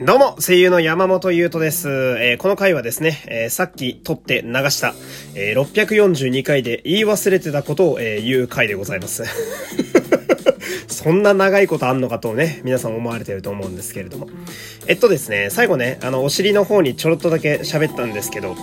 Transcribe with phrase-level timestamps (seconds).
[0.00, 1.88] どうも、声優の山本優斗です。
[1.88, 4.92] えーこの回はですね、えーさっき撮って流した、
[5.36, 9.22] えー642回で言い忘れてたことを、えー言う回でございます。
[10.88, 14.28] そんな長いことあんのかとね、皆さん思われてると思うんですけれども。
[14.88, 18.56] えっとですね、最後ね、あの、お尻の方にちょろっとだけ喋ったんですけど、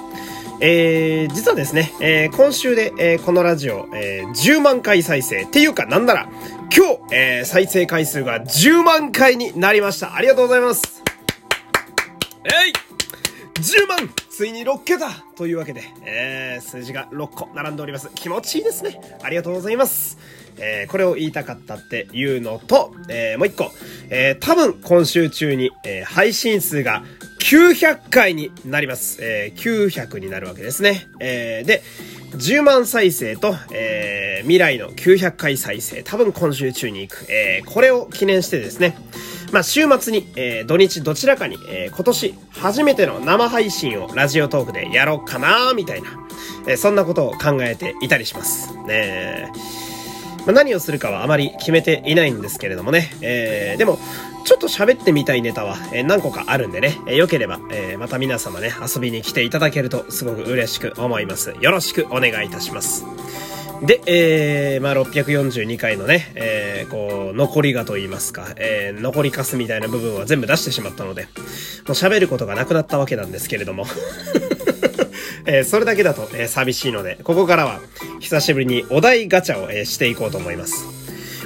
[0.59, 5.43] えー、実はですね、えー今週で、えーこのラジオ、えー10万回再生。
[5.43, 6.29] っていうか、なんなら、
[6.75, 10.15] 今日、えー再生回数が10万回になりました。
[10.15, 11.00] ありがとうございます。
[12.43, 12.73] えい
[13.61, 18.09] !10 万ついに6桁というわけで、えー、数字が6個並んでおります。
[18.15, 18.99] 気持ちいいですね。
[19.21, 20.17] ありがとうございます。
[20.57, 23.71] えー、これを言いたかったっていうのと、えー、もう一個、
[24.09, 27.03] えー、多分今週中に、えー、配信数が
[27.39, 29.19] 900回になります。
[29.21, 31.07] えー、900になるわけですね。
[31.19, 31.83] えー、で、
[32.31, 37.25] 10万再生と、えー、未来の900回再生、多分今週中に行く。
[37.29, 38.95] えー、これを記念してですね、
[39.51, 46.09] まあ、週末に、えー土日どちらかに、えー今年初めての生配信をラジオトークでやろうかなみたいな、
[46.67, 48.75] えーそんなことを考えていたりします。
[48.87, 49.51] ね
[50.45, 53.11] まあ、何をするかはあまり決めていないんですけれどもね。
[53.21, 53.99] えーでも、
[54.43, 56.97] ちょっと喋ってみたいネタは、え何個かあるんでね。
[57.05, 61.53] えーよければ、えーまた皆様ね、遊びに来ていただけるとすごく嬉しく思います。
[61.59, 63.05] よろしくお願いいたします。
[63.81, 73.87] で、えー、まあ、642回のね、えー、こう、残りがと言いますか、えー、残りかすみたいな部分は全部出してしまったので、もう喋ることがなくなったわけなんですけれども、
[75.47, 77.79] えー、それだけだと、えー寂しいので、ここからは、
[78.19, 80.85] 久しぶりにお題ガチャを、えーしていこうと思います。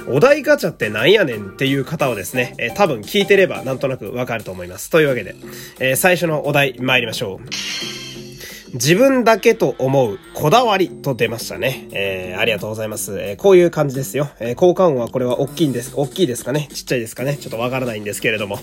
[0.08, 4.90] お題ガチャってなんやねんっていう方をですね、えー多分聞いてればなんとなくわかると思います。
[4.90, 5.34] というわけで、
[5.80, 7.48] えー最初のお題参りましょう。
[8.76, 11.88] 自分だけと思うこだわりと出ましたね。
[11.92, 13.18] えー、ありがとうございます。
[13.18, 14.28] えー、こういう感じですよ。
[14.38, 15.94] えー、効果音はこれは大きいんです。
[15.96, 18.58] 大きいですかねちっちゃいですかねちょっとわからないんですけれども。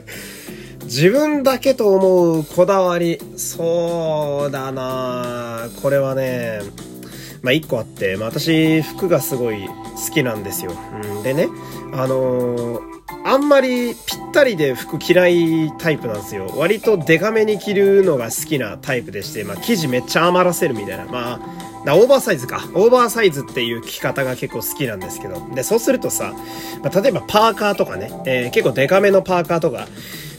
[0.84, 3.18] 自分だけと思うこだわり。
[3.36, 6.60] そうだなこれはね、
[7.40, 10.72] まあ、一個あって、まあ、私、服がすごい好きなんですよ。
[11.16, 11.48] うん、でね、
[11.94, 16.52] あのーあんまりぴったりで服着ないタイプなんですよ。
[16.56, 21.04] 割とデカめに着るのが好きなタイプでして、まあ、生地めっちゃ余らせるみたいな。
[21.06, 22.64] まあ、だオーバーサイズか。
[22.74, 25.40] オーバーサイズっていう着方が結構好きなんですけど。
[25.54, 26.34] で、そうするとさ、
[26.82, 29.86] まあ、例えばパーカーとかね、えー結構デカめのパーカーとか、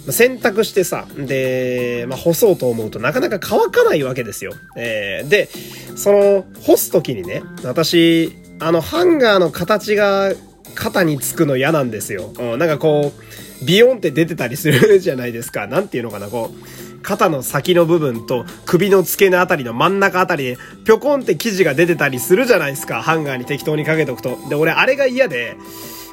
[0.09, 4.53] 洗濯してさ、で、まあ、干そうと思うとなかなか乾かないわけですよ。
[4.75, 5.49] えーで、
[5.95, 10.33] その、干すときにね、私、あの、ハンガーの形が
[10.75, 12.31] 肩につくの嫌なんですよ。
[12.37, 13.13] うん、なんかこ
[13.61, 15.67] う、ビヨンって出てたりするじゃないですか。
[15.67, 23.01] なんていうのかな、こう、肩の先の部分と首の付け根あたりの真ん中あたりで、ぴょこんって生地が出てたりするじゃないですか。
[23.01, 24.37] ハンガーに適当にかけとくと。
[24.49, 25.57] で、俺あれが嫌で、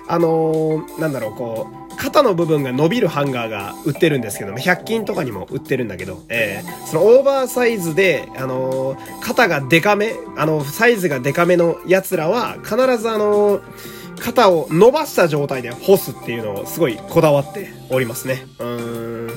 [0.08, 18.46] あのーなんだろう、こう、肩の部分が伸びるハンガーが売ってるんですけども、100均とかにも売ってるんだけど、えーそのオーバーサイズで、あのー肩がデカめ、あの、サイズがデカめのやつらは、必ずあのー肩を伸ばした状態で干すっていうのをすごいこだわっておりますね。
[18.58, 19.30] うーん。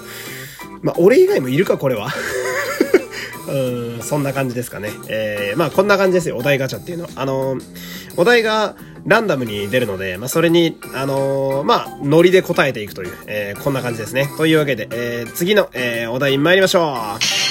[0.82, 2.10] まあ、俺以外もいるか、これは。
[3.48, 3.56] う
[4.00, 4.90] ん、そんな感じですかね。
[5.10, 7.10] えー、まあこんな感じですよ、お題ガチャっていうのは。
[7.16, 7.62] あのー
[8.16, 8.76] お題が
[9.08, 14.30] ランダムに出るので、まあそれに、あのーまあ、ノリで答えていくという、えーこんな感じですね。
[14.38, 17.43] というわけで、えー次の、えーお題に参りましょう。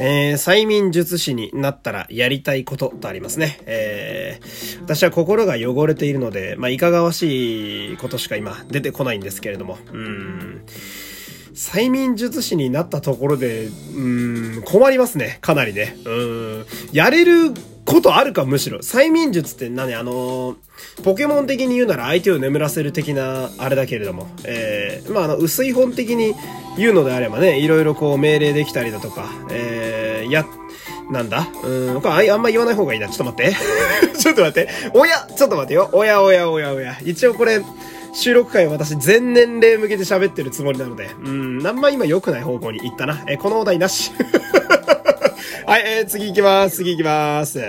[0.00, 3.60] えー催眠術師になったらやりたいこととありますね。
[3.66, 10.64] えー私は心が汚れているので、まあ、いかがわしいことしか今出てこないんですけれども、うん。
[11.54, 15.38] 催眠術師になったところで、うん、困りますね。
[15.42, 15.96] かなりね。
[16.06, 16.66] うん。
[16.92, 17.52] やれる
[17.84, 18.78] ことあるか、むしろ。
[18.78, 19.94] 催眠術って何？
[19.94, 20.56] あのー
[21.02, 24.28] ポケモン的に言うなら相手を眠らせる的な、あれだけれども。
[24.44, 26.34] えー、まあ、あの、薄い本的に
[26.76, 30.46] 言うのであればね、いろいろこう命令できたりだとか、えー、や、
[31.10, 31.48] なんだ？
[31.64, 33.08] うん、これあんま言わない方がいいな。
[33.08, 33.56] ちょっと待って。
[34.18, 34.68] ちょっと待って。
[34.94, 35.90] おやちょっと待ってよ。
[35.92, 36.96] おやおやおやおや。
[37.04, 37.60] 一応これ、
[38.12, 43.24] 収録回私全年齢向けて喋ってるつもりなので、うん、あんま今良くない方向に行ったな。
[43.28, 44.12] えこのお題なし。
[45.66, 46.76] はい、えー次行きます。
[46.76, 47.60] 次行きます。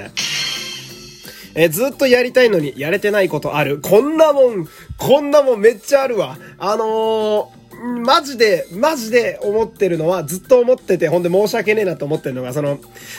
[1.53, 3.81] えーずっとやりたいのにやれてないことある。
[3.81, 4.67] こんなもん、
[4.97, 6.37] こんなもんめっちゃあるわ。
[6.57, 12.77] あのーマジで、マジで思ってるのは、ずっと思ってて、ほんで申し訳ねえなと思ってるのが、その、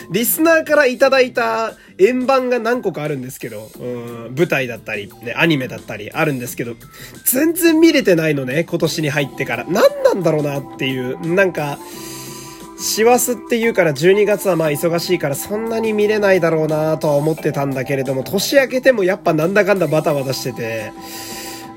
[0.09, 6.75] リスナーからいただいた円盤が何個かあるんですけど、うん、舞台だったり、ね、アニメだったりあるんですけど、
[7.25, 9.65] 全然見れてないのね、今年に入ってから。
[9.67, 11.77] 何なんだろうなっていう、なんか、
[12.83, 20.91] 師走っていうから12月はまあ忙しいからそんなに見れないだろうなとは思ってたんだけれども、年明けてもやっぱなんだかんだバタバタしてて、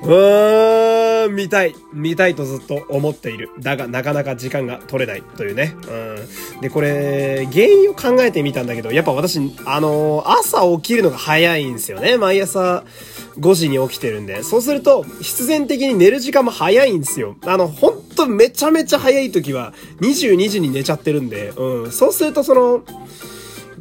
[0.03, 0.86] うーん。
[1.27, 1.75] ー、見たい。
[1.93, 3.51] 見たいとずっと思っている。
[3.61, 5.77] だが、なかなか時間が取れないというね。
[6.55, 6.61] うん。
[6.61, 12.17] で、これ、原因を考えてみたんだけど、やっぱ私、あのー、朝起きるのが早いんですよね。
[12.17, 12.85] 毎朝
[13.39, 14.43] 5時に起きてるんで。
[14.43, 17.37] そうすると、必然的に寝る時間も早いんですよ。
[17.43, 21.93] あの、ほんとめちゃめちゃ早い時は、22時に寝ちゃってるんで、うん。
[21.93, 22.83] そうすると、その、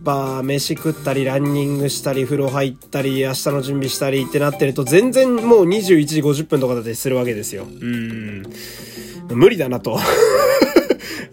[0.06, 7.63] ぱ飯食ったりランニングしたり風呂入ったり明日の準備したりってなってると全然もう21時50分とかだったりするわけですよ。
[7.63, 8.44] うん。
[9.30, 10.00] 無理だなと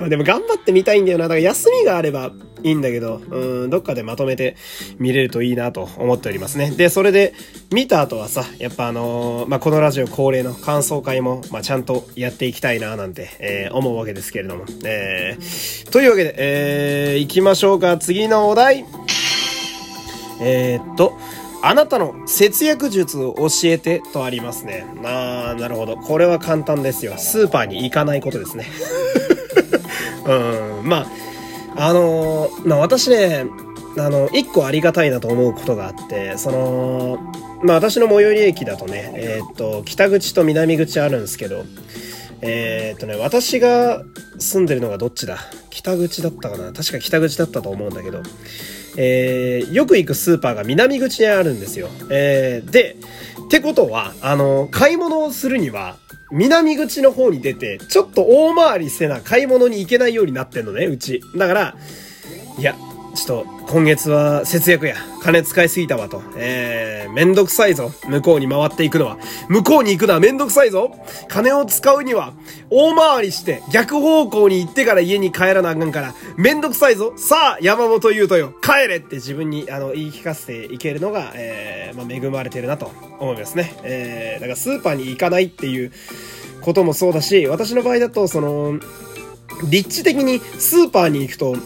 [0.09, 1.25] でも頑張ってみたいんだよな。
[1.25, 2.33] だから休みがあれば
[2.63, 4.57] いいんだけど、うん、どっかでまとめて
[4.99, 6.71] 見れるといいなと思っておりますね。
[6.71, 7.35] で、それで
[7.73, 14.65] 見た後はさ、やっぱあのー、まあ、このラジオ恒例の感想会も、まあ、ちゃんとやっていきたいななんて、えー、思うわけですけれども。
[14.85, 17.99] えー、というわけで、えー、行きましょうか。
[17.99, 18.85] 次のお題。
[20.41, 21.17] えー、っと、
[21.65, 24.85] あなたの節約術を教えてとありますね。
[25.05, 25.97] あー、なるほど。
[25.97, 27.15] これは簡単ですよ。
[27.19, 28.67] スーパーに行かないことですね。
[30.25, 31.07] うん、ま
[31.77, 33.47] あ、あの、まあ私ね、
[33.99, 37.19] あの、一個ありがたいなと思うことがあって、その、
[37.63, 41.65] まあ私の最寄り駅だとね、えー、っと、北口と南口あるんですけど、
[42.41, 44.03] えー、っとね、私が
[44.39, 45.39] 住んでるのがどっちだ？
[45.71, 46.73] 北口だったかな？
[46.73, 48.23] 確か北口だったと思うんだけど、
[48.97, 51.89] えー、よく行くスーパーが南口にあるんですよ。
[52.11, 52.97] えー、で、
[53.47, 55.97] ってことは、あの、買い物をするには、
[56.31, 61.21] 南口の方に出て、ちょっと大回りせな買い物に行けないようになってんのね、うち。
[61.37, 61.77] だから、
[62.59, 62.75] いや、
[63.15, 64.97] ちょっと、今月は節約や。
[65.21, 66.23] 金使いすぎたわと。
[66.37, 67.93] えー、めんどくさいぞ。
[68.09, 69.19] 向こうに回っていくのは。
[69.49, 70.91] 向こうに行くのはめんどくさいぞ。
[71.29, 72.33] 金を使うには、
[72.71, 77.13] 大回りして、逆方向に行ってから家に帰らなあかんから、めんどくさいぞ。
[77.17, 78.55] さあ、山本優斗よ。
[78.63, 83.75] 帰れって自分に、あの、言い聞かせていけるのが、えー、まあ、恵まれてるなと思いますね。
[83.83, 85.93] えー、だからスーパーに行かないっていう
[86.63, 88.81] こともそうだし、私の場合だと、その、
[89.69, 91.57] 立地的にスーパーに行くと、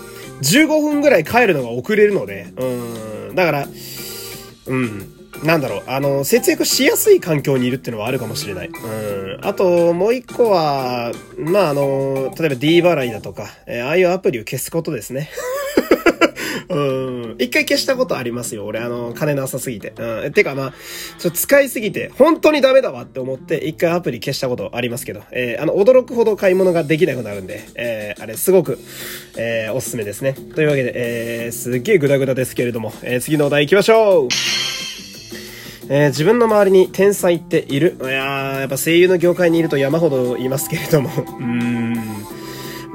[0.42, 3.68] 15分ぐらい帰るのが遅れるので、うん、だから、
[4.66, 8.68] うん、なんだろう、あの、節約しやすい環境にいるっていうのはあるかもしれない。
[8.68, 9.38] うん。
[9.42, 15.30] あと、もう一個は、まあ、あの、例えば D 払いだとか、えー、ああいうアプリを消すことですね。
[16.68, 16.80] う
[17.32, 17.36] ん。
[17.38, 18.64] 一回消したことありますよ。
[18.64, 19.92] 俺、あの、金なさすぎて。
[19.98, 20.32] うん。
[20.32, 20.74] てか、まあ、
[21.18, 28.78] ちょ使いすぎて、本当にダメだわって思って、一回アプリ消したことありますけど、えー、あの、驚くほど買い物ができなくなるんで、えー、あれ、すごく、
[29.36, 30.34] えー、おすすめですね。
[30.34, 34.28] というわけで、えー、すっげえグダグダですけれども、えー、次のお題行きましょう
[35.88, 37.96] えー、自分の周りに天才っている？
[38.00, 42.35] いやー、やっぱ声優の業界にいると山ほどいますけれども、 うーん。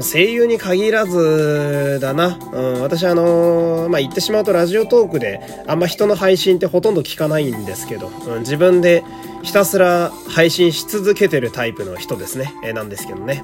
[0.04, 2.38] 声優に限らずだな。
[2.54, 9.04] うん、私あのー、まあ、言ってしまうとラジオトークであんま人の配信ってほとんど聞かないんですけど、うん、自分で
[9.44, 12.54] ひたすら配信し続けてるタイプの人ですね。
[12.64, 13.44] えー、なんですけどね。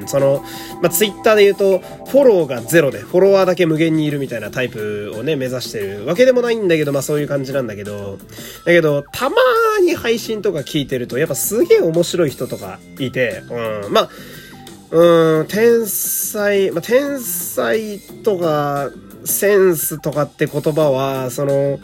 [0.00, 0.44] うん、その、
[0.80, 8.18] まあ、ツイッターで言うと、フォローがゼロで、フォロワーだけ無限にいるみたいなタイプをね、目指してるわけでもないんだけど、まあそういう感じなんだけど、
[8.64, 9.36] だけど、たま
[9.84, 14.10] に配信とか聞いてると、やっぱすげえ面白い人とかいて、うん、まあ、
[14.92, 18.90] うん、天才、まあ、天才とか、
[19.24, 21.78] センスとかって言葉は、その、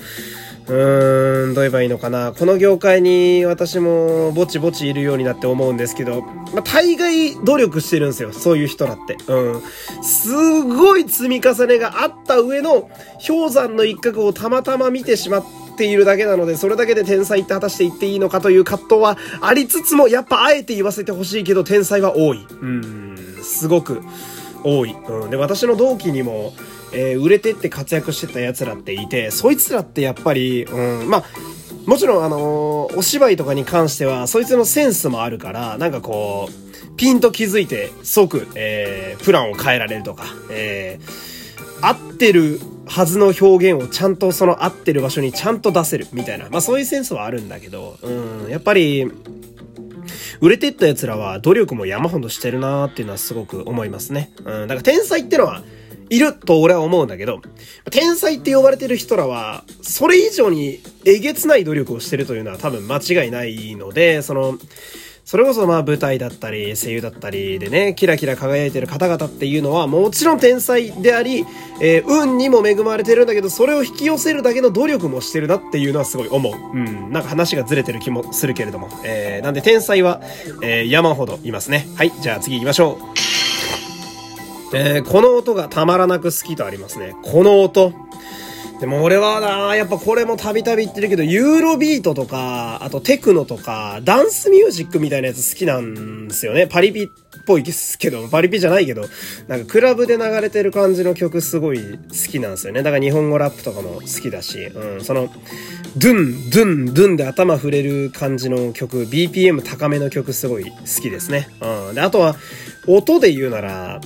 [0.67, 2.35] うーん、どう言えばいいのかな。
[2.39, 8.31] この業界に私もぼちぼちいるようになって思うんですけど、まあ、大概努力してるんですよ。
[8.35, 9.17] そういう人だって。
[9.33, 9.63] うん。
[10.03, 12.91] すごい積み重ねがあった上の
[13.27, 15.45] 氷山の一角をたまたま見てしまっ
[15.79, 22.47] て、ているだけなので、それだけで天才って果たして言っていいのかという葛藤はありつつも、やっぱあえて言わせてほしいけど、天才は多い。
[22.61, 24.03] うん、すごく
[24.65, 24.93] 多い。
[24.93, 26.53] うん、で、私の同期にも、
[26.93, 31.25] えー、売れてって活躍してた奴らっていて、そいつらってやっぱり、うん、まあ、
[31.87, 46.49] もちろんあのー、お芝居とかに関しては、そいつのセンスもあるから、なんかこう、ピンと気づいて即、えー、プランを変えられるとか、えー、合ってるはずの表現をちゃんとその合ってる場所にちゃんと出せるみたいな。
[46.51, 49.11] まあそういうセンスはあるんだけど、うん、やっぱり、
[50.41, 54.33] 売れてった奴らは努力も山ほどしてるなーっていうのはすごく思いますね。
[54.45, 55.63] うん、だから天才ってのは、
[56.11, 57.41] いると俺は思うんだけど、
[57.91, 64.59] 天才って呼ばれてる人らは、それ以上にえげつない努力をしてるというのは多分間違いないので、その、
[65.29, 71.45] それこそまあ舞台だったり声優だったりでね、キラキラ輝いてる方々っていうのはもちろん天才であり、
[71.83, 76.55] えー、運にも恵まれてるんだけど、それを引き寄せるだけの努力もしてるなっていうのはすごい思う。
[76.55, 77.13] うん。
[77.13, 78.89] なんか話がずれてる気もするけれども。
[79.05, 80.23] えー、なんで天才は、
[80.63, 81.87] えー、山ほどいますね。
[81.97, 82.13] はい。
[82.23, 82.99] じゃあ次行きましょ
[84.73, 84.77] う。
[84.79, 87.15] えー、この音がたまらなく好きとありますね。
[87.23, 87.93] この音。
[88.81, 96.69] でも俺はな、やっぱこれもたびたび言ってるけど、ユーロビートとか、あとテクノとか、ダンスミュージックみたいなやつ好きなんですよね。
[96.69, 97.09] パリピっ
[97.45, 99.05] ぽいですけど、パリピじゃないけど、
[99.49, 102.85] なんかクラブで流れてる感じの曲すごい好きなんですよね。
[102.85, 105.29] だから日本語ラップとかも好きだし、うん、その、
[105.97, 111.49] ドゥン、ドゥン、ドゥンで頭振れる感じの曲、BPM 高めの曲すごい好きですね。
[111.61, 111.95] うん。
[111.97, 112.37] で、あとは、
[112.87, 114.01] 音で言うなら、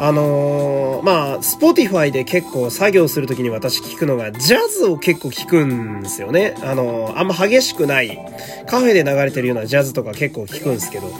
[0.00, 6.54] あのー、まあ、 Spotify で結構作業するときに私聞くのが、ジャズを結構聞くんですよね。
[6.62, 8.18] あのー、あんま激しくない、
[8.66, 11.10] カフェで流れてるようなジャズとか結構聞くんですけど、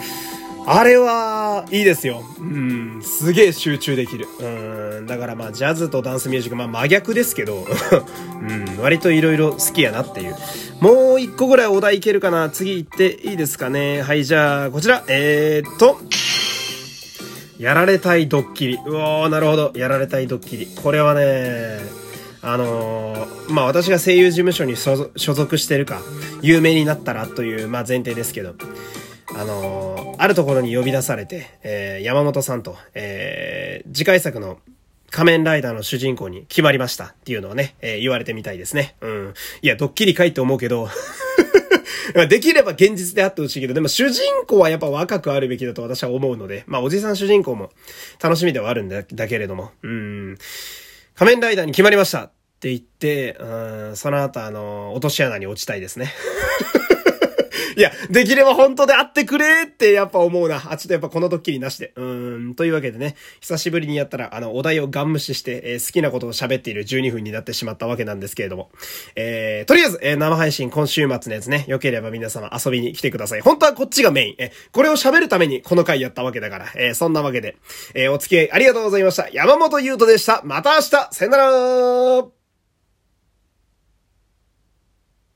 [0.65, 2.23] あれは、いいですよ。
[2.39, 4.27] うん、すげえ集中できる。
[4.39, 7.65] うん、だからまあ、ジャズとダンスミュージック、まあ真逆ですけど、
[8.41, 10.35] うん、割と色々好きやなっていう。
[10.79, 15.99] もう一個ぐらいお題いけるかな次行っていいですかねはい、じゃあ、こちら、えー、っと、
[17.59, 18.75] やられたいドッキリ。
[18.77, 19.73] うおー、なるほど。
[19.75, 20.65] やられたいドッキリ。
[20.65, 21.79] これはね、
[22.41, 26.01] あのー、まあ、私が声優事務所に所属してるか、
[26.41, 28.55] 有名になったらという、まあ、前提ですけど、
[29.35, 34.57] あのー、あるところに呼び出されて、えー、山本さんと、えー、次回作の
[35.11, 38.95] 仮面ライダーの主人公に決まりましたっていうのをね、えー、言われてみたいですね。
[39.01, 39.33] うん。
[39.61, 40.87] いや、ドッキリかいって思うけど
[42.27, 47.69] できれば現実であってほしいけど、でも主人公はやっぱ若くあるべきだと私は思うので、まあおじさん主人公も
[48.21, 50.37] 楽しみではあるんだだけれども、うん。
[51.15, 56.13] 仮面ライダーに決まりましたって言って、うん、その後あの、落とし穴に落ちたいですね。
[57.75, 60.61] いや、できれば本当であってくれってやっぱ思うな。
[60.69, 61.93] あ、ちょっとやっぱこのドッキリなしで。
[61.95, 62.55] うーん。
[62.55, 68.69] というわけでね、久しぶりにやったら、あの、お題をガン無視して、えー、好きなことを喋っている12分になってしまったわけなんですけれども。
[69.15, 73.41] えー、とりあえず、えー、生配信今週末のやつね、良ければ皆様遊びに来てください。
[73.41, 74.35] 本当はこっちがメイン。
[74.37, 76.65] えこれを喋るためにこの回やったわけだから。
[76.75, 77.57] えー、そんなわけで、
[77.93, 79.29] えー、お付き合いありがとうございました。
[79.29, 80.41] 山本優斗でした。
[80.43, 82.38] また明日さよなら